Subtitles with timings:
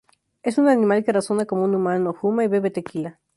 [0.41, 3.19] Es un animal que razona como un humano, fuma y bebe tequila.